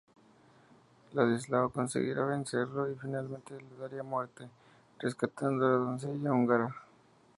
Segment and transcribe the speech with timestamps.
[1.13, 4.49] Ladislao conseguiría vencerlo y finalmente le daría muerte,
[4.97, 6.73] rescatando a la doncella húngara.